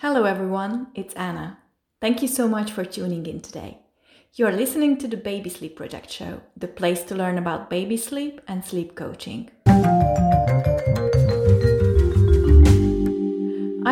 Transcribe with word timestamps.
Hello, 0.00 0.22
everyone. 0.22 0.92
It's 0.94 1.12
Anna. 1.14 1.58
Thank 2.00 2.22
you 2.22 2.28
so 2.28 2.46
much 2.46 2.70
for 2.70 2.84
tuning 2.84 3.26
in 3.26 3.40
today. 3.40 3.80
You 4.34 4.46
are 4.46 4.52
listening 4.52 4.96
to 4.98 5.08
the 5.08 5.16
Baby 5.16 5.50
Sleep 5.50 5.74
Project 5.74 6.08
Show, 6.08 6.42
the 6.56 6.68
place 6.68 7.02
to 7.02 7.16
learn 7.16 7.36
about 7.36 7.68
baby 7.68 7.96
sleep 7.96 8.40
and 8.46 8.64
sleep 8.64 8.94
coaching. 8.94 9.50
I 9.66 9.72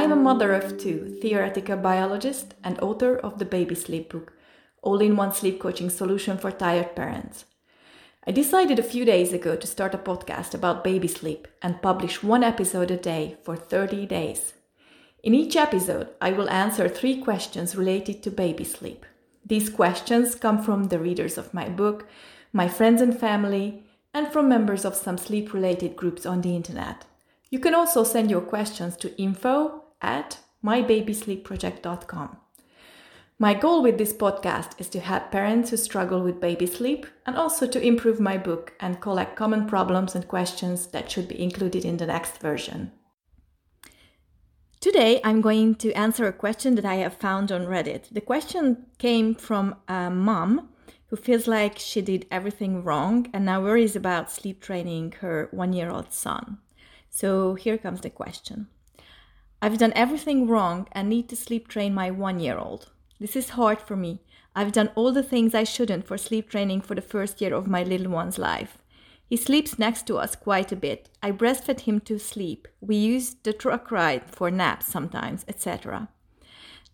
am 0.05 0.13
a 0.13 0.23
mother 0.29 0.53
of 0.53 0.79
two, 0.79 1.19
theoretical 1.21 1.77
biologist, 1.77 2.55
and 2.63 2.79
author 2.79 3.17
of 3.17 3.41
the 3.41 3.45
Baby 3.45 3.75
Sleep 3.75 4.13
book, 4.13 4.33
all 4.83 5.01
in 5.01 5.17
one 5.17 5.33
sleep 5.33 5.59
coaching 5.59 5.91
solution 5.91 6.39
for 6.39 6.53
tired 6.53 6.95
parents. 6.95 7.47
I 8.25 8.31
decided 8.31 8.79
a 8.79 8.85
few 8.85 9.05
days 9.05 9.33
ago 9.33 9.57
to 9.57 9.67
start 9.67 9.93
a 9.93 9.99
podcast 9.99 10.55
about 10.55 10.85
baby 10.85 11.09
sleep 11.09 11.49
and 11.63 11.83
publish 11.83 12.23
one 12.23 12.45
episode 12.45 12.93
a 12.93 12.97
day 12.97 13.39
for 13.43 13.57
30 13.57 14.07
days. 14.07 14.53
In 15.23 15.35
each 15.35 15.57
episode, 15.57 16.09
I 16.21 16.33
will 16.33 16.49
answer 16.51 16.89
three 16.89 17.21
questions 17.21 17.75
related 17.75 18.23
to 18.23 18.31
baby 18.31 18.65
sleep. 18.65 19.05
These 19.45 19.71
questions 19.71 20.35
come 20.35 20.63
from 20.63 20.85
the 20.85 20.99
readers 20.99 21.39
of 21.39 21.55
my 21.55 21.69
book, 21.69 22.07
my 22.53 22.69
friends 22.69 23.01
and 23.01 23.19
family, 23.19 23.85
and 24.15 24.33
from 24.33 24.49
members 24.49 24.85
of 24.85 24.95
some 24.95 25.19
sleep 25.19 25.53
related 25.53 25.95
groups 25.95 26.25
on 26.27 26.41
the 26.41 26.57
internet. 26.57 27.05
You 27.51 27.59
can 27.59 27.75
also 27.75 28.03
send 28.03 28.31
your 28.31 28.41
questions 28.41 28.97
to 28.97 29.17
info 29.21 29.85
at 30.01 30.39
mybabysleepproject.com. 30.65 32.39
My 33.39 33.53
goal 33.53 33.83
with 33.83 33.99
this 33.99 34.15
podcast 34.15 34.81
is 34.81 34.89
to 34.89 35.01
help 35.01 35.31
parents 35.31 35.69
who 35.69 35.77
struggle 35.77 36.23
with 36.23 36.41
baby 36.41 36.67
sleep 36.67 37.07
and 37.27 37.37
also 37.37 37.67
to 37.67 37.87
improve 37.87 38.19
my 38.19 38.39
book 38.39 38.73
and 38.81 39.01
collect 39.01 39.37
common 39.37 39.67
problems 39.67 40.15
and 40.15 40.27
questions 40.27 40.87
that 40.89 41.11
should 41.11 41.29
be 41.29 41.41
included 41.41 41.85
in 41.85 41.99
the 41.99 42.07
next 42.07 42.39
version. 42.39 42.93
Today, 44.81 45.21
I'm 45.25 45.41
going 45.41 45.75
to 45.77 45.93
answer 45.95 46.27
a 46.27 46.33
question 46.33 46.75
that 46.75 46.85
I 46.85 46.97
have 46.97 47.15
found 47.15 47.51
on 47.51 47.67
Reddit. 47.67 48.11
The 48.13 48.21
question 48.21 48.87
came 48.99 49.35
from 49.35 49.77
a 49.89 50.11
mom 50.11 50.69
who 51.07 51.17
feels 51.17 51.49
like 51.49 51.79
she 51.79 52.03
did 52.03 52.27
everything 52.31 52.85
wrong 52.85 53.27
and 53.33 53.47
now 53.47 53.63
worries 53.63 53.97
about 53.97 54.31
sleep 54.31 54.61
training 54.61 55.15
her 55.21 55.49
one 55.51 55.73
year 55.73 55.91
old 55.91 56.13
son. 56.13 56.59
So 57.09 57.55
here 57.55 57.79
comes 57.79 58.03
the 58.03 58.11
question 58.11 58.69
I've 59.63 59.79
done 59.79 59.95
everything 59.97 60.47
wrong 60.47 60.87
and 60.93 61.09
need 61.09 61.31
to 61.31 61.37
sleep 61.37 61.69
train 61.69 61.95
my 61.95 62.11
one 62.11 62.39
year 62.39 62.59
old. 62.59 62.91
This 63.19 63.35
is 63.35 63.51
hard 63.51 63.81
for 63.81 63.97
me. 63.97 64.21
I've 64.55 64.73
done 64.73 64.91
all 64.95 65.11
the 65.11 65.23
things 65.23 65.55
I 65.55 65.65
shouldn't 65.65 66.07
for 66.07 66.19
sleep 66.19 66.51
training 66.51 66.83
for 66.83 66.95
the 66.95 67.01
first 67.01 67.41
year 67.41 67.55
of 67.55 67.67
my 67.67 67.83
little 67.83 68.11
one's 68.11 68.39
life. 68.39 68.77
He 69.29 69.37
sleeps 69.37 69.79
next 69.79 70.07
to 70.07 70.19
us 70.19 70.37
quite 70.37 70.71
a 70.71 70.77
bit. 70.77 71.11
I 71.23 71.33
breastfed 71.33 71.81
him 71.81 72.01
to 72.01 72.19
sleep. 72.19 72.69
We 72.81 72.97
use 72.97 73.35
the 73.43 73.53
truck 73.53 73.91
ride 73.91 74.31
for 74.31 74.51
naps 74.51 74.87
sometimes, 74.87 75.45
etc. 75.49 76.09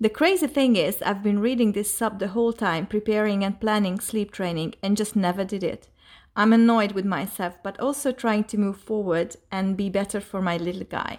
The 0.00 0.08
crazy 0.08 0.46
thing 0.46 0.76
is, 0.76 1.02
I've 1.02 1.22
been 1.22 1.38
reading 1.38 1.72
this 1.72 1.94
sub 1.94 2.18
the 2.18 2.28
whole 2.28 2.52
time, 2.52 2.86
preparing 2.86 3.44
and 3.44 3.60
planning 3.60 4.00
sleep 4.00 4.32
training, 4.32 4.74
and 4.82 4.96
just 4.96 5.14
never 5.14 5.44
did 5.44 5.62
it. 5.62 5.88
I'm 6.34 6.52
annoyed 6.54 6.92
with 6.92 7.04
myself, 7.04 7.58
but 7.62 7.78
also 7.78 8.10
trying 8.10 8.44
to 8.44 8.58
move 8.58 8.78
forward 8.78 9.36
and 9.50 9.76
be 9.76 9.90
better 9.90 10.20
for 10.20 10.40
my 10.40 10.56
little 10.56 10.84
guy. 10.84 11.18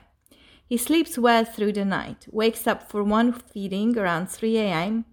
He 0.65 0.77
sleeps 0.77 1.17
well 1.19 1.45
through 1.45 1.73
the 1.73 1.85
night, 1.85 2.25
wakes 2.31 2.65
up 2.65 2.89
for 2.89 3.03
one 3.03 3.31
feeding 3.31 3.97
around 3.97 4.29
3 4.31 4.57
a.m., 4.57 5.05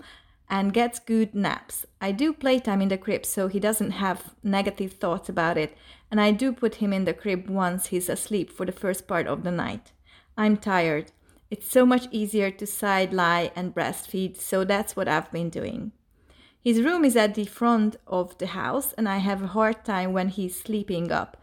and 0.50 0.74
gets 0.74 0.98
good 0.98 1.32
naps. 1.32 1.86
I 2.00 2.10
do 2.10 2.32
playtime 2.32 2.82
in 2.82 2.88
the 2.88 2.98
crib 2.98 3.24
so 3.24 3.46
he 3.46 3.60
doesn't 3.60 3.92
have 3.92 4.34
negative 4.42 4.94
thoughts 4.94 5.28
about 5.28 5.56
it, 5.56 5.76
and 6.10 6.20
I 6.20 6.32
do 6.32 6.52
put 6.52 6.76
him 6.76 6.92
in 6.92 7.04
the 7.04 7.14
crib 7.14 7.48
once 7.48 7.86
he's 7.86 8.08
asleep 8.08 8.50
for 8.50 8.66
the 8.66 8.72
first 8.72 9.06
part 9.06 9.28
of 9.28 9.44
the 9.44 9.52
night. 9.52 9.92
I'm 10.36 10.56
tired. 10.56 11.12
It's 11.50 11.70
so 11.70 11.86
much 11.86 12.08
easier 12.10 12.50
to 12.50 12.66
side 12.66 13.12
lie 13.12 13.52
and 13.54 13.74
breastfeed, 13.74 14.36
so 14.36 14.64
that's 14.64 14.96
what 14.96 15.08
I've 15.08 15.30
been 15.30 15.50
doing. 15.50 15.92
His 16.62 16.82
room 16.82 17.04
is 17.04 17.16
at 17.16 17.36
the 17.36 17.44
front 17.44 17.96
of 18.06 18.36
the 18.38 18.48
house, 18.48 18.92
and 18.94 19.08
I 19.08 19.18
have 19.18 19.42
a 19.42 19.48
hard 19.48 19.84
time 19.84 20.12
when 20.12 20.28
he's 20.28 20.60
sleeping 20.60 21.10
up. 21.12 21.36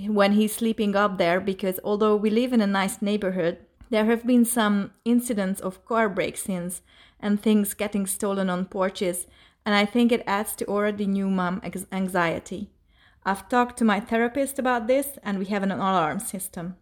When 0.00 0.32
he's 0.32 0.54
sleeping 0.54 0.96
up 0.96 1.18
there, 1.18 1.40
because 1.40 1.78
although 1.84 2.16
we 2.16 2.30
live 2.30 2.52
in 2.52 2.60
a 2.60 2.66
nice 2.66 3.00
neighborhood, 3.00 3.58
there 3.94 4.06
have 4.06 4.26
been 4.26 4.44
some 4.44 4.90
incidents 5.04 5.60
of 5.60 5.84
car 5.84 6.08
break 6.08 6.36
ins 6.48 6.82
and 7.20 7.40
things 7.40 7.74
getting 7.74 8.08
stolen 8.08 8.50
on 8.50 8.64
porches, 8.64 9.28
and 9.64 9.72
I 9.72 9.84
think 9.84 10.10
it 10.10 10.24
adds 10.26 10.56
to 10.56 10.66
already 10.66 11.06
new 11.06 11.30
mom 11.30 11.62
anxiety. 11.92 12.70
I've 13.24 13.48
talked 13.48 13.76
to 13.78 13.84
my 13.84 14.00
therapist 14.00 14.58
about 14.58 14.88
this, 14.88 15.16
and 15.22 15.38
we 15.38 15.44
have 15.44 15.62
an 15.62 15.70
alarm 15.70 16.18
system. 16.18 16.74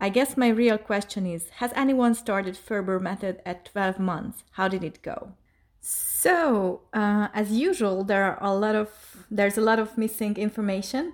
I 0.00 0.08
guess 0.08 0.38
my 0.38 0.48
real 0.48 0.78
question 0.78 1.26
is 1.26 1.50
Has 1.60 1.72
anyone 1.76 2.14
started 2.14 2.56
Ferber 2.56 2.98
method 2.98 3.42
at 3.44 3.66
12 3.66 3.98
months? 3.98 4.42
How 4.52 4.66
did 4.66 4.82
it 4.82 5.02
go? 5.02 5.34
So, 5.82 6.80
uh, 6.94 7.28
as 7.34 7.52
usual, 7.52 8.02
there 8.02 8.24
are 8.24 8.38
a 8.40 8.54
lot 8.54 8.74
of 8.74 8.88
there's 9.30 9.58
a 9.58 9.66
lot 9.70 9.78
of 9.78 9.98
missing 9.98 10.38
information. 10.38 11.12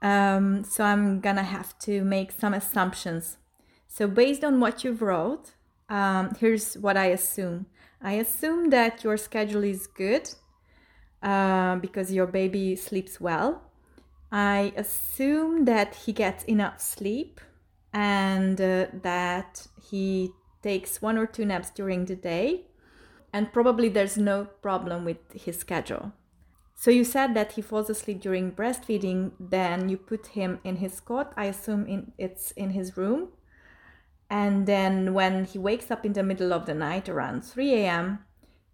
Um, 0.00 0.64
so 0.64 0.82
I'm 0.82 1.20
gonna 1.20 1.42
have 1.42 1.78
to 1.80 2.02
make 2.04 2.32
some 2.32 2.54
assumptions. 2.54 3.36
So 3.96 4.06
based 4.06 4.44
on 4.44 4.60
what 4.60 4.84
you've 4.84 5.00
wrote, 5.00 5.52
um, 5.88 6.36
here's 6.38 6.74
what 6.74 6.98
I 6.98 7.06
assume. 7.06 7.64
I 8.02 8.12
assume 8.24 8.68
that 8.68 9.02
your 9.02 9.16
schedule 9.16 9.64
is 9.64 9.86
good 9.86 10.28
uh, 11.22 11.76
because 11.76 12.12
your 12.12 12.26
baby 12.26 12.76
sleeps 12.76 13.18
well. 13.22 13.62
I 14.30 14.74
assume 14.76 15.64
that 15.64 15.94
he 15.94 16.12
gets 16.12 16.44
enough 16.44 16.78
sleep 16.78 17.40
and 17.94 18.60
uh, 18.60 18.88
that 19.02 19.66
he 19.90 20.28
takes 20.62 21.00
one 21.00 21.16
or 21.16 21.26
two 21.26 21.46
naps 21.46 21.70
during 21.70 22.04
the 22.04 22.16
day. 22.16 22.66
And 23.32 23.50
probably 23.50 23.88
there's 23.88 24.18
no 24.18 24.44
problem 24.60 25.06
with 25.06 25.32
his 25.32 25.56
schedule. 25.56 26.12
So 26.74 26.90
you 26.90 27.02
said 27.02 27.32
that 27.32 27.52
he 27.52 27.62
falls 27.62 27.88
asleep 27.88 28.20
during 28.20 28.52
breastfeeding, 28.52 29.32
then 29.40 29.88
you 29.88 29.96
put 29.96 30.26
him 30.26 30.60
in 30.64 30.76
his 30.76 31.00
cot. 31.00 31.32
I 31.34 31.46
assume 31.46 31.86
in, 31.86 32.12
it's 32.18 32.50
in 32.50 32.70
his 32.70 32.98
room 32.98 33.28
and 34.28 34.66
then 34.66 35.14
when 35.14 35.44
he 35.44 35.58
wakes 35.58 35.90
up 35.90 36.04
in 36.04 36.12
the 36.12 36.22
middle 36.22 36.52
of 36.52 36.66
the 36.66 36.74
night 36.74 37.08
around 37.08 37.44
3 37.44 37.74
a.m., 37.74 38.18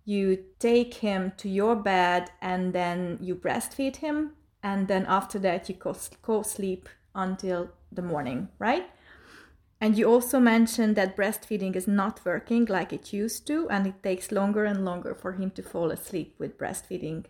you 0.04 0.44
take 0.58 0.94
him 0.94 1.32
to 1.36 1.48
your 1.48 1.76
bed 1.76 2.30
and 2.40 2.72
then 2.72 3.18
you 3.20 3.36
breastfeed 3.36 3.96
him. 3.96 4.32
And 4.62 4.88
then 4.88 5.04
after 5.06 5.38
that, 5.40 5.68
you 5.68 5.74
co 5.74 6.42
sleep 6.42 6.88
until 7.14 7.70
the 7.90 8.02
morning, 8.02 8.48
right? 8.58 8.88
And 9.80 9.98
you 9.98 10.08
also 10.08 10.38
mentioned 10.38 10.96
that 10.96 11.16
breastfeeding 11.16 11.74
is 11.74 11.88
not 11.88 12.24
working 12.24 12.66
like 12.66 12.92
it 12.92 13.12
used 13.12 13.46
to, 13.48 13.68
and 13.68 13.86
it 13.86 14.02
takes 14.02 14.30
longer 14.30 14.64
and 14.64 14.84
longer 14.84 15.14
for 15.14 15.32
him 15.32 15.50
to 15.52 15.62
fall 15.62 15.90
asleep 15.90 16.36
with 16.38 16.56
breastfeeding 16.56 17.24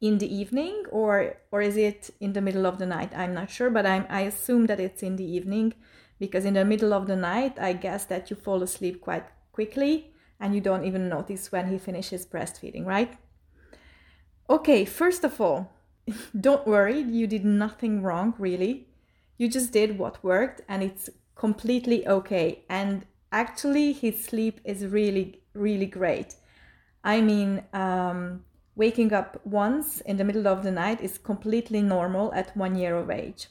in 0.00 0.16
the 0.16 0.34
evening, 0.34 0.84
or 0.90 1.36
or 1.52 1.60
is 1.60 1.76
it 1.76 2.08
in 2.18 2.32
the 2.32 2.40
middle 2.40 2.66
of 2.66 2.78
the 2.78 2.86
night? 2.86 3.12
I'm 3.14 3.34
not 3.34 3.50
sure, 3.50 3.68
but 3.68 3.84
I'm, 3.84 4.06
I 4.08 4.22
assume 4.22 4.64
that 4.66 4.80
it's 4.80 5.02
in 5.02 5.16
the 5.16 5.30
evening 5.30 5.74
because 6.20 6.44
in 6.44 6.54
the 6.54 6.64
middle 6.64 6.92
of 6.92 7.06
the 7.06 7.16
night, 7.16 7.58
I 7.58 7.72
guess 7.72 8.04
that 8.04 8.30
you 8.30 8.36
fall 8.36 8.62
asleep 8.62 9.00
quite 9.00 9.24
quickly 9.50 10.12
and 10.38 10.54
you 10.54 10.60
don't 10.60 10.84
even 10.84 11.08
notice 11.08 11.50
when 11.50 11.68
he 11.68 11.78
finishes 11.78 12.26
breastfeeding, 12.26 12.86
right? 12.86 13.16
Okay, 14.48 14.84
first 14.84 15.24
of 15.24 15.40
all, 15.40 15.72
don't 16.40 16.66
worry, 16.66 17.00
you 17.00 17.26
did 17.26 17.44
nothing 17.44 18.02
wrong, 18.02 18.34
really. 18.38 18.86
You 19.38 19.48
just 19.48 19.72
did 19.72 19.98
what 19.98 20.22
worked 20.22 20.60
and 20.68 20.82
it's 20.82 21.08
completely 21.34 22.06
okay. 22.06 22.64
And 22.68 23.06
actually, 23.32 23.92
his 23.92 24.22
sleep 24.22 24.60
is 24.64 24.86
really, 24.86 25.40
really 25.54 25.86
great. 25.86 26.36
I 27.02 27.22
mean, 27.22 27.62
um, 27.72 28.44
waking 28.76 29.14
up 29.14 29.40
once 29.44 30.02
in 30.02 30.18
the 30.18 30.24
middle 30.24 30.46
of 30.46 30.62
the 30.62 30.70
night 30.70 31.00
is 31.00 31.16
completely 31.16 31.80
normal 31.80 32.32
at 32.34 32.54
one 32.54 32.76
year 32.76 32.96
of 32.96 33.10
age. 33.10 33.48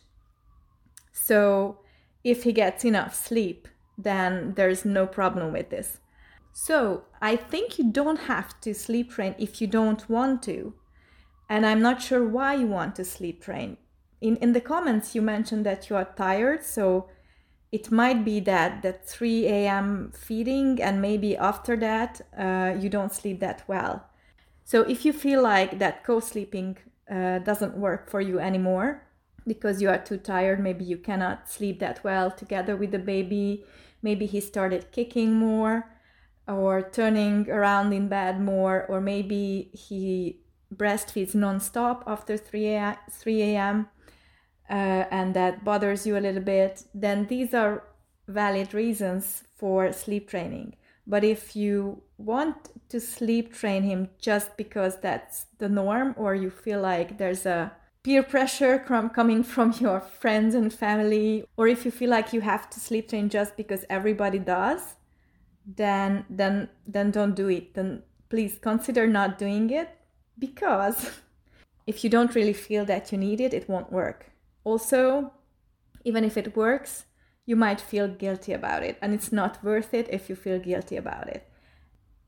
So, 1.12 1.80
if 2.24 2.44
he 2.44 2.52
gets 2.52 2.86
enough 2.86 3.16
sleep, 3.16 3.68
then 3.98 4.54
there's 4.56 4.86
no 4.86 5.06
problem 5.06 5.52
with 5.54 5.70
this. 5.70 6.00
So 6.52 7.04
I 7.22 7.36
think 7.36 7.78
you 7.78 7.92
don't 7.92 8.22
have 8.22 8.60
to 8.62 8.74
sleep 8.74 9.12
train 9.12 9.36
if 9.38 9.62
you 9.62 9.68
don't 9.68 10.10
want 10.10 10.42
to. 10.44 10.74
And 11.50 11.66
I'm 11.66 11.82
not 11.82 12.02
sure 12.02 12.26
why 12.28 12.56
you 12.56 12.68
want 12.68 12.96
to 12.96 13.06
sleep 13.06 13.42
train. 13.42 13.78
In, 14.22 14.36
in 14.38 14.54
the 14.54 14.62
comments, 14.62 15.16
you 15.16 15.22
mentioned 15.22 15.66
that 15.66 15.90
you 15.90 15.96
are 15.96 16.14
tired, 16.16 16.64
so 16.64 17.10
it 17.72 17.92
might 17.92 18.26
be 18.26 18.40
that 18.42 18.82
that 18.82 19.08
3 19.08 19.46
a.m. 19.48 20.12
feeding 20.16 20.82
and 20.82 21.02
maybe 21.02 21.38
after 21.38 21.78
that 21.78 22.20
uh, 22.38 22.76
you 22.80 22.90
don't 22.90 23.14
sleep 23.14 23.40
that 23.40 23.64
well. 23.68 24.06
So 24.66 24.82
if 24.82 25.06
you 25.06 25.14
feel 25.14 25.42
like 25.42 25.80
that 25.80 26.04
co-sleeping 26.04 26.78
uh, 27.10 27.40
doesn't 27.40 27.78
work 27.78 28.10
for 28.10 28.22
you 28.22 28.40
anymore, 28.40 29.08
because 29.46 29.82
you 29.82 29.90
are 29.90 29.98
too 29.98 30.18
tired. 30.18 30.60
Maybe 30.60 30.84
you 30.86 30.98
cannot 30.98 31.50
sleep 31.50 31.80
that 31.80 32.04
well 32.04 32.32
together 32.32 32.76
with 32.76 32.92
the 32.92 33.00
baby. 33.00 33.66
Maybe 34.02 34.26
he 34.26 34.40
started 34.40 34.92
kicking 34.92 35.34
more 35.34 35.90
or 36.48 36.82
turning 36.82 37.50
around 37.50 37.94
in 37.94 38.08
bed 38.08 38.42
more, 38.42 38.86
or 38.88 39.00
maybe 39.00 39.70
he 39.74 40.42
breastfeeds 40.74 41.36
nonstop 41.36 42.04
after 42.08 42.38
3 42.38 42.68
a.m. 42.68 42.96
3 43.12 43.42
a.m. 43.42 43.88
Uh, 44.70 45.06
and 45.12 45.36
that 45.36 45.64
bothers 45.64 46.06
you 46.06 46.18
a 46.18 46.20
little 46.20 46.42
bit, 46.42 46.84
then 46.94 47.28
these 47.28 47.54
are 47.54 47.84
valid 48.28 48.74
reasons 48.74 49.44
for 49.56 49.92
sleep 49.92 50.30
training. 50.30 50.76
But 51.08 51.24
if 51.24 51.56
you 51.56 52.04
want 52.18 52.70
to 52.90 53.00
sleep 53.00 53.54
train 53.54 53.84
him 53.84 54.10
just 54.20 54.56
because 54.58 55.00
that's 55.02 55.48
the 55.58 55.70
norm, 55.70 56.14
or 56.18 56.36
you 56.36 56.50
feel 56.52 56.82
like 56.82 57.18
there's 57.18 57.46
a 57.46 57.72
peer 58.10 58.24
pressure 58.24 58.80
from 58.88 59.08
coming 59.08 59.44
from 59.44 59.72
your 59.80 60.02
friends 60.02 60.56
and 60.56 60.74
family, 60.74 61.46
or 61.58 61.68
if 61.68 61.86
you 61.86 61.92
feel 61.92 62.10
like 62.10 62.34
you 62.34 62.42
have 62.42 62.68
to 62.68 62.80
sleep 62.80 63.08
train 63.08 63.30
just 63.30 63.56
because 63.56 63.86
everybody 63.88 64.40
does, 64.40 64.96
then 65.64 66.26
then 66.28 66.68
then 66.88 67.12
don't 67.12 67.36
do 67.36 67.48
it. 67.50 67.76
Then 67.76 68.02
please 68.30 68.58
consider 68.60 69.06
not 69.06 69.38
doing 69.38 69.70
it 69.70 69.90
because 70.40 71.12
if 71.86 72.04
you 72.04 72.10
don't 72.10 72.34
really 72.34 72.58
feel 72.68 72.84
that 72.86 73.12
you 73.12 73.18
need 73.20 73.40
it, 73.40 73.54
it 73.54 73.70
won't 73.70 73.92
work. 73.92 74.32
Also, 74.64 75.32
even 76.04 76.24
if 76.24 76.36
it 76.36 76.58
works, 76.58 77.06
you 77.46 77.56
might 77.56 77.80
feel 77.80 78.08
guilty 78.08 78.54
about 78.54 78.82
it, 78.82 78.98
and 79.04 79.14
it's 79.14 79.32
not 79.32 79.64
worth 79.64 79.94
it 79.94 80.08
if 80.10 80.30
you 80.30 80.36
feel 80.36 80.58
guilty 80.58 80.96
about 80.96 81.28
it. 81.28 81.48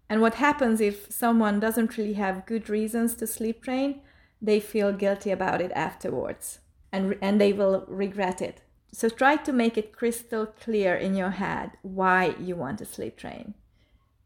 And 0.07 0.21
what 0.21 0.35
happens 0.35 0.79
if 0.79 1.11
someone 1.11 1.59
doesn't 1.59 1.97
really 1.97 2.19
have 2.25 2.45
good 2.45 2.69
reasons 2.69 3.15
to 3.15 3.25
sleep 3.25 3.63
train? 3.63 4.01
They 4.41 4.59
feel 4.59 4.91
guilty 4.91 5.31
about 5.31 5.61
it 5.61 5.71
afterwards 5.73 6.59
and, 6.91 7.17
and 7.21 7.39
they 7.39 7.53
will 7.53 7.85
regret 7.87 8.41
it. 8.41 8.61
So 8.91 9.07
try 9.07 9.37
to 9.37 9.53
make 9.53 9.77
it 9.77 9.95
crystal 9.95 10.45
clear 10.45 10.95
in 10.95 11.15
your 11.15 11.31
head 11.31 11.71
why 11.81 12.35
you 12.39 12.55
want 12.55 12.79
to 12.79 12.85
sleep 12.85 13.17
train. 13.17 13.53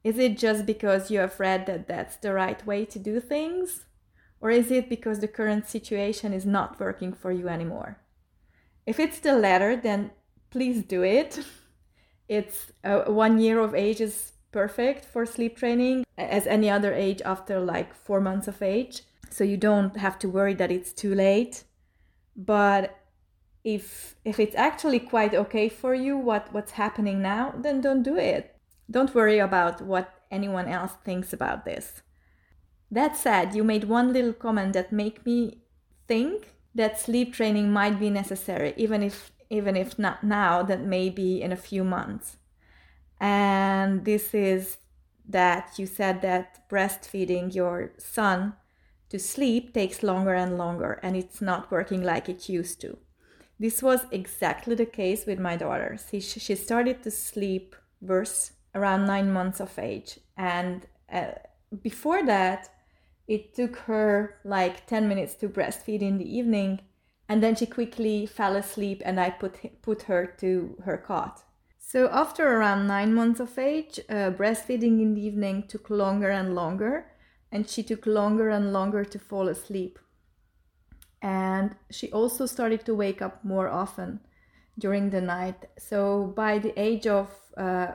Is 0.03 0.17
it 0.17 0.37
just 0.37 0.65
because 0.65 1.11
you 1.11 1.19
have 1.19 1.39
read 1.39 1.65
that 1.65 1.87
that's 1.87 2.15
the 2.17 2.33
right 2.33 2.65
way 2.65 2.85
to 2.85 2.99
do 2.99 3.19
things? 3.19 3.85
Or 4.39 4.49
is 4.49 4.71
it 4.71 4.89
because 4.89 5.19
the 5.19 5.27
current 5.27 5.67
situation 5.67 6.33
is 6.33 6.45
not 6.45 6.79
working 6.79 7.13
for 7.13 7.31
you 7.31 7.47
anymore? 7.47 7.97
If 8.85 8.99
it's 8.99 9.19
the 9.19 9.35
latter, 9.35 9.75
then 9.75 10.11
please 10.49 10.83
do 10.83 11.03
it. 11.03 11.39
It's 12.27 12.71
uh, 12.83 13.03
one 13.03 13.37
year 13.37 13.59
of 13.59 13.75
age 13.75 14.01
is 14.01 14.33
perfect 14.51 15.05
for 15.05 15.27
sleep 15.27 15.55
training, 15.57 16.05
as 16.17 16.47
any 16.47 16.71
other 16.71 16.91
age 16.91 17.21
after 17.23 17.59
like 17.59 17.93
four 17.93 18.19
months 18.19 18.47
of 18.47 18.63
age. 18.63 19.03
So 19.29 19.43
you 19.43 19.57
don't 19.57 19.97
have 19.97 20.17
to 20.19 20.29
worry 20.29 20.53
that 20.55 20.71
it's 20.71 20.93
too 20.93 21.13
late. 21.13 21.63
But 22.35 22.97
if 23.63 24.15
if 24.23 24.39
it's 24.39 24.55
actually 24.55 24.99
quite 24.99 25.33
okay 25.33 25.69
for 25.69 25.95
you 25.95 26.17
what 26.17 26.53
what's 26.53 26.73
happening 26.73 27.21
now, 27.21 27.53
then 27.57 27.81
don't 27.81 28.03
do 28.03 28.15
it. 28.15 28.55
Don't 28.89 29.15
worry 29.15 29.39
about 29.39 29.81
what 29.81 30.13
anyone 30.31 30.67
else 30.67 30.93
thinks 31.03 31.33
about 31.33 31.65
this. 31.65 32.03
That 32.91 33.17
said, 33.17 33.55
you 33.55 33.63
made 33.63 33.85
one 33.85 34.13
little 34.13 34.33
comment 34.33 34.73
that 34.73 34.91
made 34.91 35.25
me 35.25 35.63
think 36.07 36.53
that 36.75 36.99
sleep 36.99 37.33
training 37.33 37.71
might 37.71 37.99
be 37.99 38.09
necessary, 38.09 38.73
even 38.77 39.01
if 39.01 39.31
even 39.49 39.75
if 39.75 39.97
not 39.97 40.23
now, 40.23 40.63
that 40.63 40.81
maybe 40.81 41.41
in 41.41 41.51
a 41.51 41.57
few 41.57 41.83
months. 41.83 42.37
And 43.19 44.05
this 44.05 44.33
is 44.33 44.77
that 45.27 45.73
you 45.77 45.85
said 45.85 46.21
that 46.21 46.69
breastfeeding 46.69 47.53
your 47.55 47.93
son 47.97 48.53
to 49.09 49.19
sleep 49.19 49.73
takes 49.73 50.03
longer 50.03 50.33
and 50.33 50.57
longer, 50.57 50.99
and 51.03 51.15
it's 51.15 51.41
not 51.41 51.71
working 51.71 52.03
like 52.03 52.29
it 52.29 52.49
used 52.49 52.81
to. 52.81 52.97
This 53.59 53.81
was 53.81 54.05
exactly 54.11 54.75
the 54.75 54.85
case 54.85 55.25
with 55.25 55.39
my 55.39 55.55
daughter. 55.55 55.97
She, 56.09 56.19
she 56.19 56.55
started 56.55 57.03
to 57.03 57.11
sleep 57.11 57.75
worse 58.01 58.51
around 58.73 59.05
nine 59.05 59.31
months 59.31 59.59
of 59.59 59.77
age, 59.79 60.19
and 60.37 60.85
uh, 61.11 61.31
before 61.81 62.25
that, 62.25 62.69
it 63.27 63.55
took 63.55 63.77
her 63.77 64.39
like 64.43 64.85
10 64.85 65.07
minutes 65.07 65.35
to 65.35 65.49
breastfeed 65.49 66.01
in 66.01 66.17
the 66.17 66.37
evening 66.37 66.81
and 67.27 67.41
then 67.41 67.55
she 67.55 67.65
quickly 67.65 68.25
fell 68.25 68.55
asleep 68.55 69.01
and 69.03 69.19
I 69.19 69.31
put 69.31 69.81
put 69.81 70.03
her 70.03 70.25
to 70.39 70.75
her 70.85 70.97
cot. 70.97 71.43
So 71.77 72.09
after 72.11 72.47
around 72.47 72.87
9 72.87 73.13
months 73.13 73.39
of 73.39 73.57
age, 73.57 73.99
uh, 74.09 74.31
breastfeeding 74.31 75.01
in 75.01 75.13
the 75.13 75.25
evening 75.25 75.63
took 75.67 75.89
longer 75.89 76.29
and 76.29 76.55
longer 76.55 77.07
and 77.55 77.69
she 77.69 77.81
took 77.81 78.05
longer 78.05 78.49
and 78.49 78.73
longer 78.73 79.05
to 79.05 79.17
fall 79.17 79.47
asleep. 79.47 79.97
And 81.21 81.73
she 81.89 82.11
also 82.11 82.45
started 82.45 82.85
to 82.85 82.93
wake 82.93 83.21
up 83.21 83.45
more 83.45 83.69
often 83.69 84.19
during 84.77 85.09
the 85.09 85.21
night. 85.21 85.63
So 85.79 86.33
by 86.35 86.59
the 86.59 86.77
age 86.77 87.07
of 87.07 87.29
uh, 87.55 87.93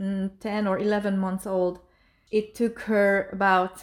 mm, 0.00 0.30
10 0.38 0.68
or 0.68 0.78
11 0.78 1.18
months 1.18 1.44
old, 1.44 1.80
it 2.30 2.54
took 2.54 2.82
her 2.82 3.28
about 3.32 3.82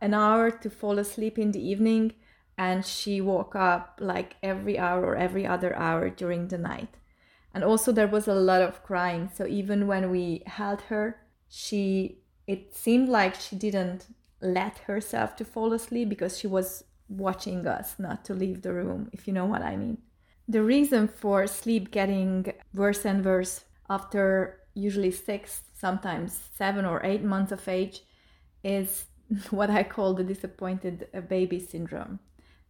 an 0.00 0.12
hour 0.12 0.50
to 0.50 0.68
fall 0.68 0.98
asleep 0.98 1.38
in 1.38 1.52
the 1.52 1.64
evening 1.64 2.12
and 2.58 2.84
she 2.84 3.20
woke 3.20 3.54
up 3.54 4.00
like 4.02 4.34
every 4.42 4.76
hour 4.76 5.06
or 5.06 5.14
every 5.14 5.46
other 5.46 5.72
hour 5.76 6.10
during 6.10 6.48
the 6.48 6.58
night. 6.58 6.96
And 7.54 7.62
also 7.62 7.92
there 7.92 8.08
was 8.08 8.26
a 8.26 8.34
lot 8.34 8.60
of 8.60 8.82
crying. 8.82 9.30
So 9.32 9.46
even 9.46 9.86
when 9.86 10.10
we 10.10 10.42
held 10.46 10.80
her, 10.90 11.20
she 11.48 12.18
it 12.48 12.74
seemed 12.74 13.08
like 13.08 13.36
she 13.36 13.54
didn't 13.54 14.08
let 14.42 14.78
herself 14.78 15.36
to 15.36 15.44
fall 15.44 15.72
asleep 15.72 16.08
because 16.08 16.38
she 16.38 16.46
was 16.46 16.84
watching 17.08 17.66
us 17.66 17.94
not 17.98 18.24
to 18.24 18.34
leave 18.34 18.62
the 18.62 18.72
room, 18.72 19.08
if 19.12 19.26
you 19.26 19.32
know 19.32 19.46
what 19.46 19.62
I 19.62 19.76
mean. 19.76 19.98
The 20.48 20.62
reason 20.62 21.08
for 21.08 21.46
sleep 21.46 21.90
getting 21.90 22.52
worse 22.74 23.04
and 23.04 23.24
worse 23.24 23.64
after 23.88 24.58
usually 24.74 25.10
six, 25.10 25.62
sometimes 25.74 26.40
seven 26.56 26.84
or 26.84 27.04
eight 27.04 27.22
months 27.22 27.52
of 27.52 27.68
age 27.68 28.02
is 28.64 29.06
what 29.50 29.70
I 29.70 29.82
call 29.82 30.14
the 30.14 30.24
disappointed 30.24 31.08
baby 31.28 31.60
syndrome. 31.60 32.18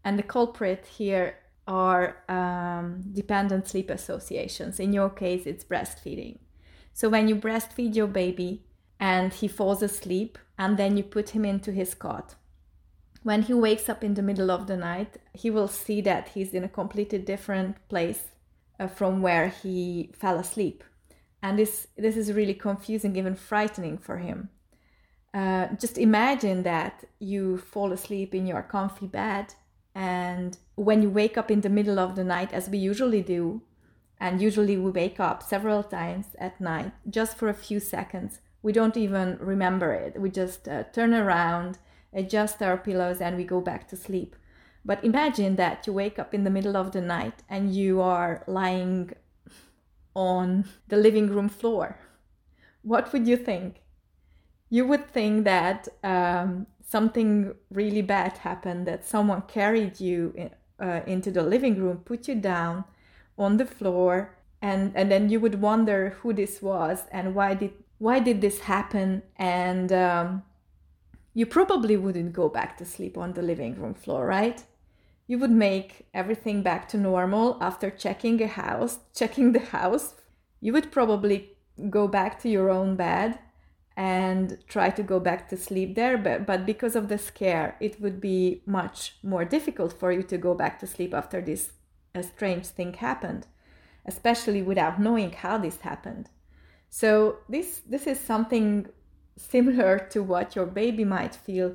And 0.05 0.19
the 0.19 0.23
culprit 0.23 0.87
here 0.87 1.37
are 1.67 2.17
um, 2.29 3.03
dependent 3.13 3.69
sleep 3.69 3.89
associations. 3.89 4.81
In 4.81 4.93
your 4.93 5.11
case, 5.11 5.47
it's 5.47 5.65
breastfeeding. 5.65 6.39
So 6.93 7.09
when 7.09 7.29
you 7.29 7.37
breastfeed 7.37 7.95
your 7.95 8.09
baby 8.09 8.65
and 9.03 9.35
he 9.35 9.49
falls 9.49 9.83
asleep, 9.83 10.39
and 10.57 10.77
then 10.77 10.97
you 10.97 11.03
put 11.03 11.31
him 11.31 11.45
into 11.45 11.73
his 11.73 11.93
cot, 11.93 12.37
when 13.25 13.43
he 13.43 13.53
wakes 13.53 13.89
up 13.89 14.05
in 14.05 14.15
the 14.15 14.23
middle 14.23 14.51
of 14.51 14.69
the 14.69 14.77
night, 14.77 15.17
he 15.35 15.51
will 15.51 15.67
see 15.67 16.01
that 16.03 16.29
he's 16.29 16.55
in 16.55 16.63
a 16.63 16.69
completely 16.69 17.19
different 17.19 17.77
place 17.89 18.23
uh, 18.79 18.87
from 18.87 19.21
where 19.21 19.49
he 19.49 20.13
fell 20.15 20.39
asleep. 20.39 20.85
And 21.43 21.59
this, 21.59 21.89
this 21.97 22.17
is 22.17 22.33
really 22.33 22.55
confusing, 22.55 23.17
even 23.17 23.35
frightening 23.35 23.99
for 23.99 24.19
him. 24.19 24.51
Uh, 25.35 25.67
just 25.81 25.99
imagine 25.99 26.63
that 26.63 27.05
you 27.19 27.59
fall 27.59 27.93
asleep 27.93 28.35
in 28.35 28.47
your 28.47 28.63
comfy 28.63 29.07
bed 29.07 29.55
and 29.95 30.57
when 30.77 31.03
you 31.03 31.11
wake 31.11 31.37
up 31.37 31.51
in 31.51 31.61
the 31.61 31.69
middle 31.69 31.99
of 31.99 32.15
the 32.17 32.25
night, 32.25 32.53
as 32.53 32.69
we 32.69 32.79
usually 32.79 33.23
do, 33.23 33.63
and 34.19 34.41
usually 34.41 34.77
we 34.77 34.91
wake 34.91 35.21
up 35.21 35.43
several 35.43 35.83
times 35.83 36.27
at 36.39 36.61
night 36.61 36.93
just 37.11 37.37
for 37.37 37.49
a 37.49 37.55
few 37.55 37.81
seconds, 37.81 38.41
we 38.63 38.73
don't 38.73 38.97
even 38.97 39.39
remember 39.41 39.93
it. 39.93 40.21
We 40.21 40.31
just 40.31 40.69
uh, 40.69 40.85
turn 40.85 41.13
around, 41.15 41.79
adjust 42.13 42.63
our 42.63 42.77
pillows, 42.77 43.21
and 43.21 43.37
we 43.37 43.45
go 43.45 43.61
back 43.61 43.89
to 43.89 43.97
sleep. 43.97 44.37
But 44.85 45.05
imagine 45.05 45.57
that 45.57 45.87
you 45.87 45.93
wake 45.93 46.19
up 46.19 46.35
in 46.35 46.45
the 46.45 46.51
middle 46.51 46.77
of 46.77 46.93
the 46.93 47.01
night 47.01 47.43
and 47.49 47.75
you 47.75 48.01
are 48.01 48.43
lying 48.47 49.13
on 50.15 50.65
the 50.89 50.97
living 50.97 51.29
room 51.29 51.49
floor. 51.49 51.99
What 52.83 53.13
would 53.13 53.27
you 53.27 53.37
think? 53.37 53.83
You 54.71 54.87
would 54.87 55.09
think 55.09 55.45
that 55.45 55.89
um, 56.03 56.67
something 56.93 57.55
really 57.71 58.03
bad 58.03 58.39
happened 58.39 58.87
that 58.87 59.07
someone 59.07 59.43
carried 59.43 60.01
you 60.01 60.51
uh, 60.83 61.01
into 61.07 61.31
the 61.31 61.43
living 61.43 61.77
room 61.79 61.99
put 61.99 62.29
you 62.29 62.35
down 62.35 62.85
on 63.39 63.57
the 63.57 63.65
floor 63.65 64.37
and 64.61 64.93
and 64.95 65.11
then 65.11 65.29
you 65.29 65.39
would 65.41 65.61
wonder 65.61 66.11
who 66.21 66.33
this 66.33 66.61
was 66.61 67.05
and 67.11 67.35
why 67.35 67.55
did 67.55 67.73
why 68.03 68.19
did 68.19 68.41
this 68.41 68.59
happen? 68.59 69.23
And 69.37 69.93
um, 69.93 70.43
you 71.35 71.47
probably 71.47 71.97
wouldn't 71.97 72.33
go 72.33 72.49
back 72.49 72.77
to 72.79 72.85
sleep 72.85 73.17
on 73.17 73.35
the 73.35 73.43
living 73.43 73.81
room 73.81 73.95
floor 73.95 74.27
right? 74.27 74.65
You 75.29 75.39
would 75.39 75.53
make 75.53 76.07
everything 76.13 76.63
back 76.63 76.89
to 76.89 76.99
normal 76.99 77.59
after 77.61 77.91
checking 77.91 78.43
a 78.43 78.49
house 78.49 78.99
checking 79.15 79.53
the 79.53 79.67
house. 79.79 80.15
You 80.61 80.73
would 80.73 80.91
probably 80.91 81.53
go 81.91 82.09
back 82.09 82.43
to 82.43 82.49
your 82.49 82.71
own 82.71 82.97
bed 82.97 83.39
and 83.97 84.59
try 84.67 84.91
to 84.91 85.03
go 85.05 85.21
back 85.21 85.49
to 85.51 85.57
sleep 85.57 85.95
there 85.95 86.19
but, 86.19 86.45
but 86.45 86.67
because 86.67 86.97
of 86.97 87.09
the 87.09 87.19
scare 87.19 87.77
it 87.79 88.01
would 88.01 88.21
be 88.21 88.63
much 88.67 89.17
more 89.23 89.45
difficult 89.45 89.93
for 89.93 90.11
you 90.11 90.23
to 90.25 90.39
go 90.39 90.55
back 90.55 90.81
to 90.81 90.87
sleep 90.87 91.13
after 91.15 91.41
this 91.41 91.73
strange 92.23 92.67
thing 92.67 92.95
happened 92.95 93.47
especially 94.07 94.63
without 94.63 94.99
knowing 94.99 95.31
how 95.33 95.59
this 95.59 95.81
happened 95.81 96.31
so 96.95 97.39
this 97.49 97.81
this 97.89 98.07
is 98.07 98.21
something 98.21 98.87
similar 99.39 99.99
to 99.99 100.23
what 100.23 100.55
your 100.55 100.67
baby 100.67 101.05
might 101.05 101.35
feel 101.35 101.75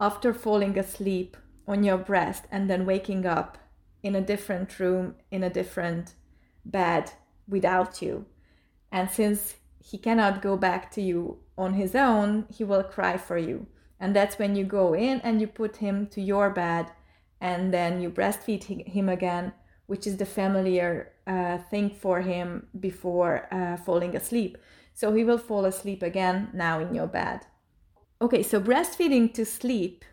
after 0.00 0.32
falling 0.32 0.78
asleep 0.78 1.36
on 1.66 1.82
your 1.82 1.98
breast 1.98 2.44
and 2.52 2.70
then 2.70 2.86
waking 2.86 3.26
up 3.26 3.58
in 4.04 4.14
a 4.14 4.20
different 4.20 4.78
room 4.78 5.14
in 5.32 5.42
a 5.42 5.50
different 5.50 6.14
bed 6.64 7.10
without 7.48 8.00
you 8.00 8.24
and 8.92 9.10
since 9.10 9.56
he 9.84 9.98
cannot 9.98 10.40
go 10.40 10.56
back 10.56 10.90
to 10.92 11.02
you 11.02 11.38
on 11.58 11.74
his 11.74 11.94
own, 11.94 12.46
he 12.48 12.64
will 12.64 12.82
cry 12.82 13.16
for 13.16 13.36
you. 13.36 13.66
And 14.00 14.14
that's 14.14 14.38
when 14.38 14.54
you 14.54 14.64
go 14.64 14.94
in 14.94 15.20
and 15.20 15.40
you 15.40 15.46
put 15.46 15.76
him 15.76 16.06
to 16.08 16.20
your 16.20 16.50
bed 16.50 16.86
and 17.40 17.72
then 17.72 18.00
you 18.00 18.10
breastfeed 18.10 18.64
him 18.86 19.08
again, 19.08 19.52
which 19.86 20.06
is 20.06 20.16
the 20.16 20.26
familiar 20.26 21.12
uh, 21.26 21.58
thing 21.70 21.90
for 21.90 22.20
him 22.20 22.66
before 22.80 23.46
uh, 23.50 23.76
falling 23.76 24.16
asleep. 24.16 24.58
So 24.94 25.12
he 25.12 25.24
will 25.24 25.38
fall 25.38 25.64
asleep 25.64 26.02
again 26.02 26.50
now 26.52 26.78
in 26.80 26.94
your 26.94 27.06
bed. 27.06 27.46
Okay, 28.20 28.42
so 28.42 28.60
breastfeeding 28.60 29.34
to 29.34 29.44
sleep 29.44 30.04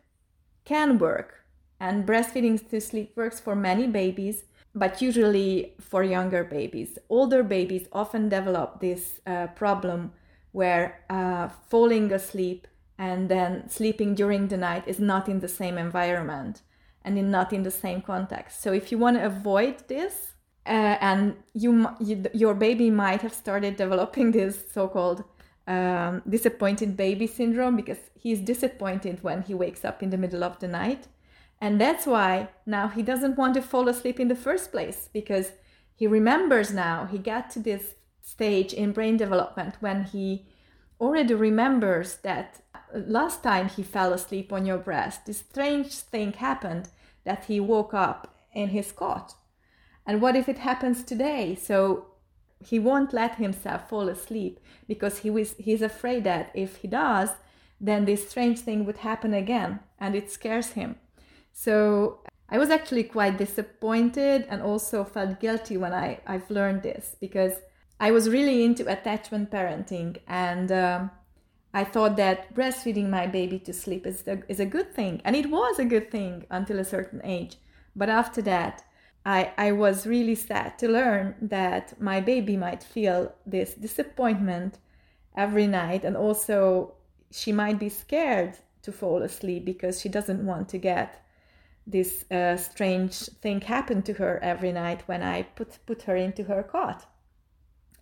can 0.66 0.98
work. 0.98 1.46
And 1.80 2.06
breastfeeding 2.06 2.70
to 2.70 2.82
sleep 2.82 3.14
works 3.16 3.40
for 3.40 3.56
many 3.56 3.88
babies, 3.88 4.44
but 4.76 5.02
usually 5.02 5.76
for 5.80 6.04
younger 6.04 6.44
babies. 6.44 6.98
Older 7.10 7.44
babies 7.44 7.88
often 7.92 8.30
develop 8.30 8.80
this 8.80 9.20
uh, 9.26 9.48
problem 9.48 10.12
where 10.52 11.04
uh, 11.10 11.48
falling 11.70 12.12
asleep 12.12 12.68
and 12.98 13.30
then 13.30 13.70
sleeping 13.70 14.14
during 14.14 14.48
the 14.48 14.58
night 14.58 14.88
is 14.88 15.00
not 15.00 15.28
in 15.28 15.40
the 15.40 15.48
same 15.48 15.78
environment 15.78 16.62
and 17.04 17.18
in 17.18 17.32
not 17.32 17.54
in 17.54 17.64
the 17.64 17.72
same 17.72 18.02
context. 18.02 18.62
So 18.62 18.74
if 18.74 18.92
you 18.92 18.98
want 18.98 19.18
to 19.18 19.26
avoid 19.26 19.88
this, 19.88 20.34
uh, 20.66 20.98
and 21.02 21.36
you, 21.54 21.88
you, 22.00 22.24
your 22.34 22.54
baby 22.54 22.90
might 22.90 23.22
have 23.22 23.34
started 23.34 23.76
developing 23.78 24.32
this 24.32 24.64
so-called 24.72 25.24
um, 25.68 26.22
disappointed 26.28 26.96
baby 26.96 27.28
syndrome 27.28 27.76
because 27.76 27.98
he's 28.14 28.40
disappointed 28.40 29.24
when 29.24 29.42
he 29.42 29.54
wakes 29.54 29.84
up 29.84 30.04
in 30.04 30.10
the 30.10 30.18
middle 30.18 30.44
of 30.44 30.60
the 30.60 30.68
night, 30.68 31.08
and 31.60 31.80
that's 31.80 32.06
why 32.06 32.50
now 32.66 32.88
he 32.88 33.04
doesn't 33.04 33.38
want 33.38 33.54
to 33.54 33.62
fall 33.62 33.88
asleep 33.88 34.20
in 34.20 34.28
the 34.28 34.36
first 34.36 34.72
place 34.72 35.10
because 35.14 35.52
he 35.96 36.08
remembers 36.08 36.74
now 36.74 37.06
he 37.06 37.18
got 37.18 37.50
to 37.52 37.60
this 37.60 37.96
stage 38.22 38.74
in 38.74 38.92
brain 38.92 39.18
development 39.18 39.76
when 39.80 40.04
he 40.04 40.48
already 41.00 41.34
remembers 41.34 42.18
that 42.18 42.62
last 42.94 43.44
time 43.44 43.70
he 43.70 43.84
fell 43.84 44.14
asleep 44.14 44.52
on 44.52 44.66
your 44.66 44.78
breast, 44.78 45.26
this 45.26 45.40
strange 45.40 45.94
thing 45.94 46.34
happened 46.34 46.90
that 47.24 47.46
he 47.46 47.60
woke 47.60 47.94
up 47.94 48.36
in 48.54 48.70
his 48.70 48.92
cot. 48.92 49.36
And 50.06 50.22
what 50.22 50.36
if 50.36 50.50
it 50.50 50.60
happens 50.60 51.04
today? 51.04 51.56
So 51.56 52.08
he 52.64 52.80
won't 52.80 53.14
let 53.14 53.36
himself 53.36 53.90
fall 53.90 54.10
asleep 54.10 54.60
because 54.88 55.20
he 55.20 55.30
was 55.30 55.56
he's 55.58 55.82
afraid 55.82 56.24
that 56.24 56.52
if 56.54 56.78
he 56.78 56.88
does, 56.88 57.30
then 57.80 58.06
this 58.06 58.30
strange 58.30 58.60
thing 58.60 58.86
would 58.86 58.98
happen 58.98 59.34
again 59.34 59.80
and 60.00 60.16
it 60.16 60.32
scares 60.32 60.70
him. 60.70 60.96
So 61.54 62.20
I 62.50 62.58
was 62.58 62.70
actually 62.70 63.04
quite 63.04 63.38
disappointed 63.38 64.46
and 64.50 64.62
also 64.62 65.04
felt 65.04 65.40
guilty 65.40 65.78
when 65.78 65.94
I, 65.94 66.20
I've 66.28 66.50
learned 66.50 66.84
this 66.84 67.16
because 67.20 67.54
I 68.00 68.12
was 68.12 68.30
really 68.30 68.64
into 68.64 68.92
attachment 68.92 69.52
parenting 69.52 70.18
and 70.28 70.72
um, 70.72 71.12
I 71.74 71.84
thought 71.86 72.18
that 72.18 72.54
breastfeeding 72.54 73.10
my 73.10 73.28
baby 73.28 73.58
to 73.60 73.74
sleep 73.74 74.06
is 74.06 74.28
a, 74.28 74.40
is 74.50 74.60
a 74.60 74.66
good 74.66 74.94
thing. 74.94 75.22
And 75.24 75.36
it 75.36 75.50
was 75.50 75.80
a 75.80 75.86
good 75.86 76.12
thing 76.12 76.46
until 76.50 76.80
a 76.80 76.86
certain 76.86 77.22
age. 77.24 77.58
But 77.96 78.10
after 78.10 78.42
that, 78.44 78.84
I, 79.26 79.52
I 79.58 79.72
was 79.72 80.08
really 80.08 80.36
sad 80.36 80.78
to 80.80 80.90
learn 80.90 81.36
that 81.42 82.00
my 82.02 82.20
baby 82.20 82.58
might 82.58 82.84
feel 82.84 83.34
this 83.46 83.74
disappointment 83.74 84.80
every 85.36 85.68
night. 85.68 86.04
And 86.04 86.18
also, 86.18 86.96
she 87.32 87.52
might 87.52 87.80
be 87.80 87.90
scared 87.90 88.58
to 88.82 88.92
fall 88.92 89.22
asleep 89.22 89.64
because 89.64 90.02
she 90.02 90.10
doesn't 90.10 90.46
want 90.46 90.68
to 90.70 90.78
get 90.78 91.24
this 91.88 92.26
uh, 92.32 92.58
strange 92.58 93.16
thing 93.42 93.62
happen 93.62 94.02
to 94.04 94.14
her 94.14 94.40
every 94.44 94.72
night 94.72 95.04
when 95.08 95.24
I 95.24 95.44
put, 95.44 95.78
put 95.86 96.04
her 96.04 96.16
into 96.16 96.44
her 96.44 96.64
cot. 96.64 97.06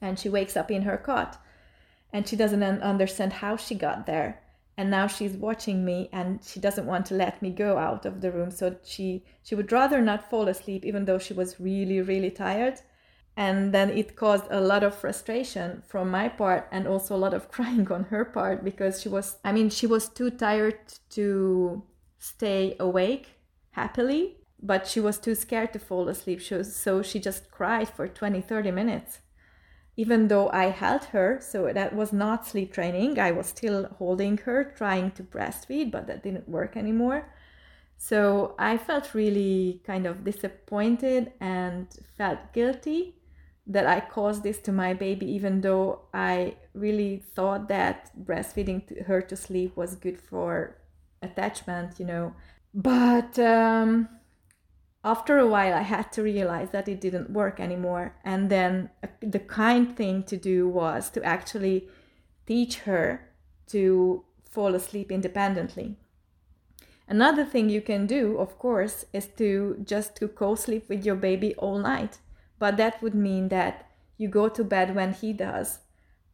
And 0.02 0.18
she 0.18 0.30
wakes 0.30 0.58
up 0.58 0.72
in 0.72 0.84
her 0.84 0.98
cot 0.98 1.40
and 2.12 2.28
she 2.28 2.36
doesn't 2.36 2.64
understand 2.64 3.34
how 3.34 3.56
she 3.56 3.76
got 3.76 4.06
there. 4.06 4.42
And 4.78 4.90
now 4.90 5.08
she's 5.08 5.34
watching 5.34 5.84
me 5.84 6.10
and 6.14 6.40
she 6.44 6.60
doesn't 6.60 6.86
want 6.86 7.06
to 7.08 7.14
let 7.14 7.42
me 7.42 7.50
go 7.52 7.78
out 7.78 8.06
of 8.06 8.22
the 8.22 8.32
room. 8.32 8.50
So 8.50 8.78
she 8.84 9.26
she 9.44 9.56
would 9.56 9.72
rather 9.72 10.02
not 10.02 10.30
fall 10.30 10.48
asleep 10.48 10.86
even 10.86 11.06
though 11.06 11.20
she 11.20 11.34
was 11.34 11.60
really 11.60 12.02
really 12.02 12.32
tired. 12.32 12.82
And 13.36 13.74
then 13.74 13.90
it 13.90 14.16
caused 14.16 14.46
a 14.50 14.62
lot 14.62 14.84
of 14.84 14.96
frustration 14.96 15.84
from 15.88 16.10
my 16.10 16.30
part 16.30 16.68
and 16.72 16.88
also 16.88 17.16
a 17.16 17.24
lot 17.26 17.34
of 17.34 17.52
crying 17.56 17.92
on 17.92 18.06
her 18.06 18.26
part 18.26 18.64
because 18.64 19.02
she 19.02 19.10
was 19.10 19.38
i 19.44 19.52
mean 19.52 19.70
she 19.70 19.88
was 19.88 20.10
too 20.10 20.30
tired 20.30 20.80
to 21.12 21.84
stay 22.18 22.76
awake 22.80 23.28
happily 23.72 24.40
but 24.62 24.88
she 24.88 25.00
was 25.00 25.18
too 25.18 25.36
scared 25.36 25.74
to 25.74 25.80
fall 25.80 26.08
asleep. 26.10 26.42
So 26.42 27.02
she 27.02 27.20
just 27.20 27.50
cried 27.52 27.90
for 27.90 28.08
20 28.08 28.42
30 28.42 28.72
minutes 28.72 29.20
even 30.00 30.30
though 30.30 30.50
I 30.52 30.68
held 30.70 31.04
her, 31.16 31.40
so 31.42 31.74
that 31.74 31.94
was 31.94 32.14
not 32.14 32.48
sleep 32.48 32.72
training. 32.72 33.20
I 33.20 33.32
was 33.32 33.48
still 33.48 33.84
holding 33.98 34.38
her, 34.46 34.64
trying 34.64 35.12
to 35.12 35.24
breastfeed, 35.24 35.92
but 35.92 36.08
that 36.08 36.24
didn't 36.24 36.48
work 36.48 36.78
anymore. 36.78 37.28
So 37.98 38.56
I 38.58 38.78
felt 38.78 39.14
really 39.14 39.82
kind 39.86 40.06
of 40.06 40.24
disappointed 40.24 41.34
and 41.42 41.86
felt 42.18 42.54
guilty 42.54 43.16
that 43.68 43.86
I 43.86 44.00
caused 44.00 44.44
this 44.44 44.60
to 44.60 44.72
my 44.72 44.94
baby, 44.94 45.30
even 45.34 45.60
though 45.60 46.04
I 46.14 46.56
really 46.74 47.22
thought 47.36 47.68
that 47.68 48.10
breastfeeding 48.26 49.06
her 49.06 49.22
to 49.24 49.36
sleep 49.36 49.76
was 49.76 49.96
good 49.96 50.18
for 50.18 50.78
attachment, 51.22 52.00
you 52.00 52.06
know. 52.06 52.34
But 52.74 53.38
um, 53.38 54.08
after 55.04 55.38
a 55.38 55.48
while 55.48 55.74
i 55.74 55.82
had 55.82 56.12
to 56.12 56.22
realize 56.22 56.70
that 56.72 56.88
it 56.88 57.02
didn't 57.02 57.30
work 57.30 57.60
anymore. 57.60 58.16
And 58.24 58.50
then 58.50 58.90
uh, 59.04 59.08
the 59.22 59.40
kind 59.40 59.96
thing 59.96 60.24
to 60.24 60.38
do 60.38 60.68
was 60.68 61.10
to 61.12 61.24
actually 61.24 61.88
teach 62.46 62.80
her 62.80 63.30
to 63.68 64.24
fall 64.50 64.76
asleep 64.76 65.12
independently. 65.12 65.96
Another 67.08 67.46
thing 67.46 67.70
you 67.70 67.82
can 67.82 68.06
do 68.08 68.38
of 68.38 68.60
course 68.60 69.06
is 69.14 69.28
to 69.38 69.84
just 69.84 70.16
to 70.18 70.28
co-sleep 70.28 70.90
with 70.90 71.06
your 71.06 71.16
baby 71.16 71.56
all 71.56 71.80
night. 71.80 72.20
But 72.60 72.78
that 72.78 73.02
would 73.02 73.16
mean 73.16 73.50
that 73.50 73.90
you 74.18 74.28
go 74.28 74.50
to 74.50 74.64
bed 74.64 74.96
when 74.96 75.14
he 75.14 75.32
does. 75.32 75.80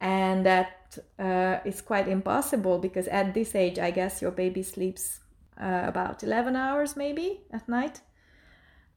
And 0.02 0.46
that 0.46 0.86
uh, 1.20 1.60
is 1.66 1.82
quite 1.82 2.08
impossible 2.08 2.80
because 2.80 3.08
at 3.08 3.34
this 3.34 3.56
age 3.56 3.80
i 3.80 3.92
guess 3.92 4.22
your 4.22 4.32
baby 4.32 4.64
sleeps 4.64 5.20
uh, 5.62 5.84
about 5.86 6.24
11 6.24 6.56
hours 6.56 6.96
maybe 6.96 7.42
at 7.52 7.68
night 7.68 8.02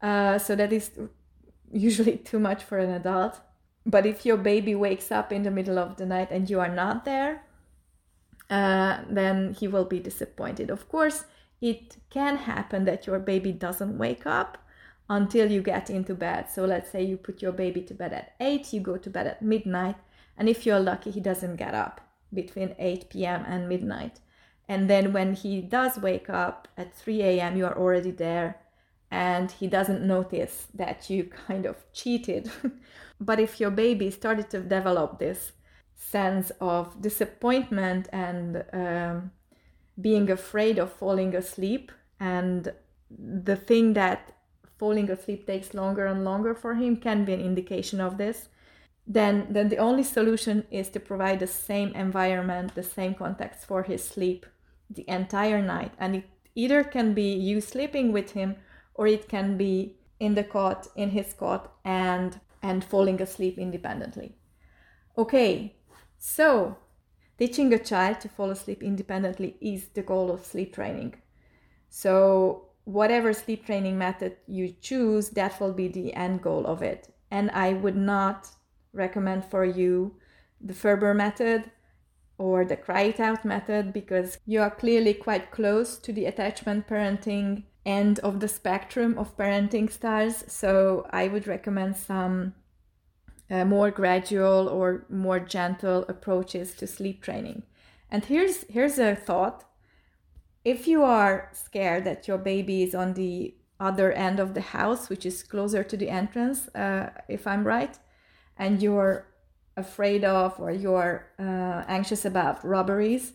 uh, 0.02 0.38
so 0.38 0.55
that 0.55 0.73
is 0.73 0.90
usually 1.73 2.17
too 2.31 2.38
much 2.38 2.62
for 2.62 2.78
an 2.78 2.90
adult. 2.90 3.40
But 3.87 4.07
if 4.07 4.26
your 4.26 4.37
baby 4.37 4.75
wakes 4.75 5.11
up 5.11 5.33
in 5.33 5.43
the 5.43 5.50
middle 5.50 5.78
of 5.78 5.97
the 5.97 6.07
night 6.07 6.31
and 6.31 6.49
you 6.49 6.61
are 6.61 6.69
not 6.69 7.05
there, 7.05 7.43
uh, 8.50 8.99
then 9.09 9.55
he 9.55 9.69
will 9.69 9.85
be 9.85 9.99
disappointed. 9.99 10.71
Of 10.71 10.88
course, 10.88 11.25
it 11.61 11.97
can 12.11 12.37
happen 12.37 12.85
that 12.85 13.07
your 13.07 13.19
baby 13.19 13.52
doesn't 13.52 13.99
wake 13.99 14.26
up 14.26 14.59
until 15.09 15.50
you 15.50 15.62
get 15.62 15.90
into 15.90 16.14
bed. 16.14 16.50
So 16.50 16.64
let's 16.64 16.90
say 16.90 17.02
you 17.02 17.17
put 17.17 17.43
your 17.43 17.52
baby 17.52 17.83
to 17.83 17.95
bed 17.95 18.12
at 18.12 18.35
8, 18.40 18.73
you 18.73 18.81
go 18.81 18.97
to 18.97 19.11
bed 19.11 19.26
at 19.26 19.43
midnight, 19.43 19.97
and 20.37 20.49
if 20.49 20.67
you're 20.67 20.81
lucky, 20.81 21.11
he 21.11 21.21
doesn't 21.21 21.57
get 21.57 21.75
up 21.75 22.00
between 22.33 22.75
8 22.78 23.09
p.m. 23.11 23.45
and 23.47 23.69
midnight. 23.69 24.21
And 24.69 24.88
then 24.88 25.12
when 25.14 25.33
he 25.33 25.62
does 25.62 25.99
wake 25.99 26.28
up 26.28 26.69
at 26.76 26.95
3 26.95 27.23
a.m., 27.23 27.57
you 27.57 27.64
are 27.64 27.76
already 27.76 28.11
there 28.11 28.57
and 29.11 29.50
he 29.50 29.67
doesn't 29.67 30.07
notice 30.07 30.67
that 30.75 31.09
you 31.09 31.25
kind 31.25 31.67
of 31.67 31.77
cheated. 31.93 32.50
but 33.21 33.41
if 33.41 33.61
your 33.61 33.71
baby 33.71 34.11
started 34.11 34.50
to 34.50 34.61
develop 34.61 35.19
this 35.19 35.53
sense 35.95 36.53
of 36.61 37.00
disappointment 37.00 38.09
and 38.12 38.65
um, 38.73 39.31
being 40.00 40.31
afraid 40.31 40.79
of 40.79 40.93
falling 40.93 41.35
asleep, 41.35 41.91
and 42.21 42.73
the 43.11 43.57
thing 43.57 43.95
that 43.95 44.33
falling 44.79 45.11
asleep 45.11 45.47
takes 45.47 45.75
longer 45.75 46.07
and 46.07 46.25
longer 46.25 46.55
for 46.55 46.75
him 46.75 46.97
can 46.97 47.25
be 47.25 47.33
an 47.33 47.41
indication 47.41 48.00
of 48.00 48.19
this. 48.19 48.49
Then, 49.07 49.47
then 49.50 49.71
the 49.71 49.79
only 49.79 50.03
solution 50.03 50.67
is 50.71 50.91
to 50.91 51.00
provide 51.00 51.41
the 51.41 51.47
same 51.47 51.95
environment, 51.95 52.75
the 52.75 52.83
same 52.83 53.15
context 53.15 53.65
for 53.65 53.83
his 53.83 54.05
sleep 54.05 54.45
the 54.91 55.09
entire 55.09 55.62
night. 55.62 55.93
And 55.99 56.17
it 56.17 56.25
either 56.55 56.85
can 56.85 57.15
be 57.15 57.33
you 57.33 57.62
sleeping 57.62 58.12
with 58.12 58.33
him 58.33 58.57
or 58.99 59.07
it 59.07 59.28
can 59.28 59.57
be 59.57 59.95
in 60.21 60.35
the 60.35 60.45
cot, 60.45 60.88
in 60.97 61.11
his 61.11 61.33
cot, 61.33 61.73
and 61.85 62.38
and 62.61 62.85
falling 62.85 63.23
asleep 63.23 63.57
independently. 63.57 64.35
Okay, 65.17 65.76
so 66.19 66.76
teaching 67.38 67.73
a 67.73 67.78
child 67.78 68.21
to 68.21 68.28
fall 68.28 68.50
asleep 68.50 68.83
independently 68.83 69.57
is 69.61 69.88
the 69.95 70.02
goal 70.02 70.31
of 70.31 70.45
sleep 70.45 70.75
training. 70.75 71.14
So 71.88 72.71
whatever 72.85 73.33
sleep 73.33 73.64
training 73.64 73.97
method 73.97 74.37
you 74.49 74.75
choose, 74.81 75.31
that 75.31 75.61
will 75.61 75.73
be 75.73 75.87
the 75.87 76.12
end 76.14 76.43
goal 76.43 76.67
of 76.67 76.83
it. 76.83 77.14
And 77.31 77.50
I 77.52 77.75
would 77.75 77.97
not 77.97 78.49
recommend 78.93 79.45
for 79.45 79.64
you 79.64 80.17
the 80.61 80.75
Ferber 80.75 81.14
method 81.14 81.71
or 82.38 82.64
the 82.64 82.76
cry 82.76 83.02
it 83.02 83.21
out 83.21 83.45
method 83.45 83.93
because 83.93 84.38
you 84.47 84.61
are 84.61 84.71
clearly 84.71 85.14
quite 85.14 85.52
close 85.52 85.99
to 85.99 86.12
the 86.12 86.25
attachment 86.25 86.88
parenting 86.88 87.62
end 87.88 88.18
of 88.21 88.40
the 88.40 88.49
spectrum 88.49 89.18
of 89.18 89.37
parenting 89.37 89.90
styles. 89.90 90.45
So 90.47 91.07
I 91.11 91.28
would 91.28 91.47
recommend 91.47 91.97
some 91.97 92.54
uh, 93.50 93.64
more 93.64 93.90
gradual 93.90 94.68
or 94.68 95.07
more 95.09 95.40
gentle 95.40 96.04
approaches 96.09 96.75
to 96.75 96.87
sleep 96.87 97.23
training. 97.23 97.62
And 98.11 98.25
here's 98.25 98.64
here's 98.68 98.99
a 98.99 99.16
thought. 99.16 99.64
If 100.64 100.87
you 100.87 101.02
are 101.02 101.50
scared 101.52 102.04
that 102.04 102.28
your 102.28 102.38
baby 102.38 102.83
is 102.83 102.95
on 102.95 103.14
the 103.14 103.54
other 103.80 104.12
end 104.12 104.38
of 104.40 104.52
the 104.52 104.61
house, 104.61 105.09
which 105.09 105.25
is 105.25 105.42
closer 105.42 105.83
to 105.83 105.97
the 105.97 106.11
entrance, 106.11 106.68
uh, 106.75 107.11
if 107.28 107.47
I'm 107.47 107.64
right, 107.64 107.99
and 108.57 108.83
you're 108.83 109.26
afraid 109.76 110.25
of 110.25 110.61
or 110.61 110.73
you're 110.73 111.28
uh, 111.38 111.85
anxious 111.87 112.25
about 112.25 112.64
robberies, 112.64 113.33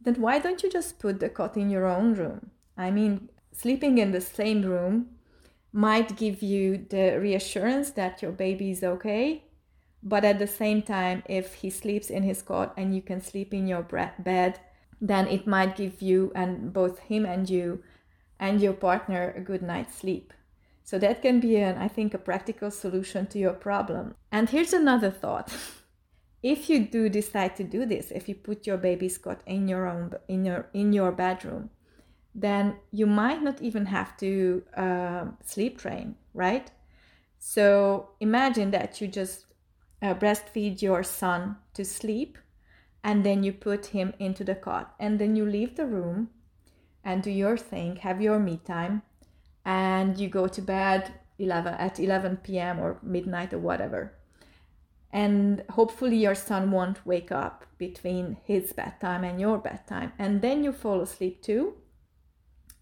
then 0.00 0.14
why 0.20 0.38
don't 0.38 0.62
you 0.62 0.70
just 0.70 0.98
put 0.98 1.20
the 1.20 1.28
cot 1.28 1.56
in 1.56 1.70
your 1.70 1.86
own 1.86 2.14
room? 2.14 2.50
I 2.76 2.90
mean, 2.90 3.28
sleeping 3.56 3.98
in 3.98 4.12
the 4.12 4.20
same 4.20 4.62
room 4.62 5.06
might 5.72 6.16
give 6.16 6.42
you 6.42 6.86
the 6.90 7.18
reassurance 7.20 7.90
that 7.90 8.22
your 8.22 8.32
baby 8.32 8.70
is 8.70 8.82
okay, 8.82 9.44
but 10.02 10.24
at 10.24 10.38
the 10.38 10.46
same 10.46 10.82
time, 10.82 11.22
if 11.28 11.54
he 11.54 11.70
sleeps 11.70 12.10
in 12.10 12.22
his 12.22 12.42
cot 12.42 12.72
and 12.76 12.94
you 12.94 13.02
can 13.02 13.20
sleep 13.20 13.52
in 13.52 13.66
your 13.66 13.82
bed, 13.82 14.60
then 15.00 15.26
it 15.26 15.46
might 15.46 15.76
give 15.76 16.00
you 16.00 16.32
and 16.34 16.72
both 16.72 16.98
him 17.00 17.26
and 17.26 17.50
you 17.50 17.82
and 18.38 18.60
your 18.60 18.72
partner 18.72 19.32
a 19.36 19.40
good 19.40 19.62
night's 19.62 19.96
sleep. 19.96 20.32
So 20.84 20.98
that 20.98 21.20
can 21.20 21.40
be 21.40 21.56
an 21.56 21.76
I 21.78 21.88
think 21.88 22.14
a 22.14 22.18
practical 22.18 22.70
solution 22.70 23.26
to 23.28 23.38
your 23.38 23.54
problem. 23.54 24.14
And 24.30 24.48
here's 24.48 24.72
another 24.72 25.10
thought. 25.10 25.52
if 26.42 26.70
you 26.70 26.86
do 26.86 27.08
decide 27.08 27.56
to 27.56 27.64
do 27.64 27.84
this, 27.84 28.12
if 28.12 28.28
you 28.28 28.34
put 28.34 28.66
your 28.66 28.76
baby's 28.76 29.18
cot 29.18 29.40
in 29.46 29.66
your 29.66 29.88
own 29.88 30.14
in 30.28 30.44
your 30.44 30.68
in 30.72 30.92
your 30.92 31.10
bedroom, 31.10 31.70
then 32.36 32.76
you 32.92 33.06
might 33.06 33.42
not 33.42 33.62
even 33.62 33.86
have 33.86 34.14
to 34.18 34.62
uh, 34.76 35.24
sleep 35.42 35.78
train, 35.78 36.14
right? 36.34 36.70
So 37.38 38.10
imagine 38.20 38.70
that 38.72 39.00
you 39.00 39.08
just 39.08 39.46
uh, 40.02 40.12
breastfeed 40.14 40.82
your 40.82 41.02
son 41.02 41.56
to 41.72 41.84
sleep 41.84 42.36
and 43.02 43.24
then 43.24 43.42
you 43.42 43.52
put 43.52 43.86
him 43.86 44.12
into 44.18 44.44
the 44.44 44.54
cot 44.54 44.94
and 45.00 45.18
then 45.18 45.34
you 45.34 45.46
leave 45.46 45.76
the 45.76 45.86
room 45.86 46.28
and 47.02 47.22
do 47.22 47.30
your 47.30 47.56
thing 47.56 47.96
have 47.96 48.20
your 48.20 48.38
me 48.38 48.60
time 48.64 49.00
and 49.64 50.18
you 50.18 50.28
go 50.28 50.46
to 50.46 50.60
bed 50.60 51.14
11 51.38 51.74
at 51.74 51.98
11 51.98 52.38
p.m 52.38 52.78
or 52.78 52.98
midnight 53.02 53.54
or 53.54 53.58
whatever. 53.58 54.12
And 55.10 55.62
hopefully 55.70 56.16
your 56.18 56.34
son 56.34 56.70
won't 56.70 57.06
wake 57.06 57.32
up 57.32 57.64
between 57.78 58.36
his 58.44 58.74
bedtime 58.74 59.24
and 59.24 59.40
your 59.40 59.56
bedtime. 59.56 60.12
And 60.18 60.42
then 60.42 60.62
you 60.62 60.72
fall 60.72 61.00
asleep 61.00 61.42
too 61.42 61.74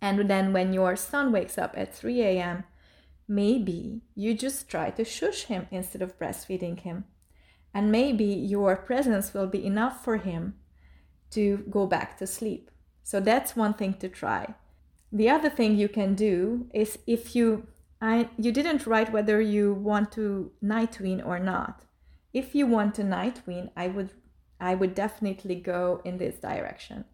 and 0.04 0.28
then 0.30 0.52
when 0.52 0.72
your 0.72 0.94
son 0.96 1.32
wakes 1.32 1.56
up 1.64 1.74
at 1.82 1.94
3 1.94 2.20
a.m 2.22 2.64
maybe 3.26 4.02
you 4.14 4.34
just 4.34 4.68
try 4.68 4.90
to 4.90 5.04
shush 5.04 5.44
him 5.44 5.66
instead 5.70 6.02
of 6.02 6.18
breastfeeding 6.18 6.78
him 6.80 7.04
and 7.74 7.90
maybe 7.90 8.24
your 8.24 8.76
presence 8.76 9.34
will 9.34 9.48
be 9.48 9.66
enough 9.66 10.04
for 10.04 10.18
him 10.18 10.54
to 11.34 11.64
go 11.68 11.86
back 11.86 12.16
to 12.18 12.26
sleep. 12.26 12.70
So 13.02 13.18
that's 13.18 13.56
one 13.56 13.74
thing 13.74 13.94
to 13.94 14.08
try. 14.08 14.54
The 15.12 15.28
other 15.28 15.50
thing 15.50 15.76
you 15.76 15.88
can 15.88 16.14
do 16.14 16.68
is 16.72 16.98
if 17.06 17.34
you 17.34 17.66
I 18.00 18.28
you 18.36 18.52
didn't 18.52 18.86
write 18.86 19.12
whether 19.12 19.40
you 19.40 19.74
want 19.74 20.12
to 20.12 20.52
night 20.62 21.00
wean 21.00 21.20
or 21.20 21.38
not. 21.38 21.84
If 22.32 22.54
you 22.54 22.66
want 22.66 22.94
to 22.96 23.04
night 23.04 23.42
wean, 23.46 23.70
I 23.76 23.88
would 23.88 24.10
I 24.60 24.74
would 24.74 24.94
definitely 24.94 25.56
go 25.56 26.00
in 26.04 26.18
this 26.18 26.36
direction. 26.36 27.04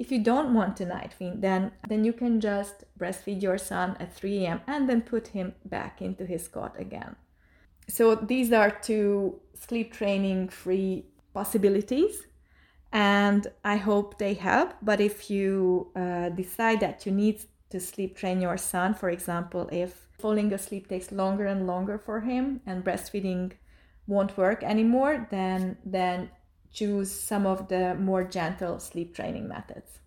If 0.00 0.10
you 0.10 0.18
don't 0.24 0.54
want 0.54 0.78
to 0.78 0.86
night 0.86 1.14
wean, 1.20 1.42
then 1.42 1.72
then 1.90 2.04
you 2.04 2.14
can 2.14 2.40
just 2.40 2.84
breastfeed 2.98 3.42
your 3.42 3.58
son 3.58 3.98
at 4.00 4.14
3 4.14 4.46
a.m. 4.46 4.60
and 4.66 4.88
then 4.88 5.02
put 5.02 5.28
him 5.28 5.52
back 5.66 6.00
into 6.00 6.24
his 6.24 6.48
cot 6.48 6.74
again. 6.78 7.16
So 7.86 8.14
these 8.14 8.50
are 8.50 8.70
two 8.70 9.40
sleep 9.52 9.92
training 9.92 10.48
free 10.48 11.04
possibilities 11.34 12.14
and 12.92 13.46
I 13.62 13.76
hope 13.76 14.16
they 14.16 14.32
help. 14.32 14.72
But 14.80 15.00
if 15.02 15.28
you 15.28 15.90
uh, 15.94 16.30
decide 16.30 16.80
that 16.80 17.04
you 17.04 17.12
need 17.12 17.44
to 17.68 17.78
sleep 17.78 18.16
train 18.16 18.40
your 18.40 18.56
son, 18.56 18.94
for 18.94 19.10
example, 19.10 19.68
if 19.70 20.08
falling 20.18 20.50
asleep 20.54 20.88
takes 20.88 21.12
longer 21.12 21.44
and 21.44 21.66
longer 21.66 21.98
for 21.98 22.20
him 22.20 22.62
and 22.64 22.82
breastfeeding 22.82 23.52
won't 24.06 24.36
work 24.38 24.62
anymore, 24.62 25.28
then 25.30 25.76
then 25.84 26.30
choose 26.72 27.10
some 27.10 27.46
of 27.46 27.68
the 27.68 27.94
more 27.94 28.24
gentle 28.24 28.78
sleep 28.78 29.14
training 29.14 29.48
methods. 29.48 30.00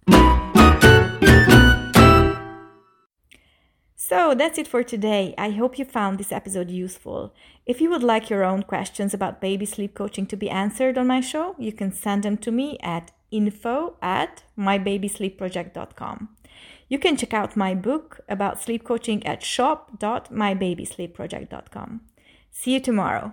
So 3.95 4.36
that's 4.36 4.58
it 4.58 4.67
for 4.67 4.84
today. 4.84 5.34
I 5.38 5.52
hope 5.52 5.80
you 5.80 5.86
found 5.86 6.17
this 6.17 6.34
episode 6.34 6.69
useful. 6.69 7.34
If 7.65 7.80
you 7.80 7.89
would 7.89 8.04
like 8.04 8.30
your 8.30 8.43
own 8.43 8.63
questions 8.63 9.13
about 9.13 9.39
baby 9.39 9.65
sleep 9.65 9.95
coaching 9.95 10.26
to 10.28 10.36
be 10.36 10.49
answered 10.49 10.97
on 10.97 11.08
my 11.08 11.21
show, 11.21 11.56
you 11.58 11.71
can 11.71 11.93
send 11.93 12.23
them 12.23 12.36
to 12.39 12.52
me 12.52 12.78
at 12.84 13.12
info 13.32 13.95
at 14.02 14.43
mybabysleepproject.com. 14.58 16.28
You 16.89 16.99
can 16.99 17.15
check 17.17 17.34
out 17.34 17.56
my 17.56 17.73
book 17.73 18.19
about 18.28 18.62
sleep 18.62 18.84
coaching 18.84 19.26
at 19.26 19.41
shop.mybabysleepproject.com. 19.41 22.02
See 22.52 22.73
you 22.73 22.82
tomorrow. 22.82 23.32